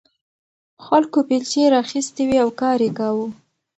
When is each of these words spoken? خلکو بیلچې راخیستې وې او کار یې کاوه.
خلکو 0.85 1.19
بیلچې 1.27 1.63
راخیستې 1.75 2.23
وې 2.27 2.37
او 2.43 2.49
کار 2.61 2.77
یې 2.85 2.91
کاوه. 2.97 3.27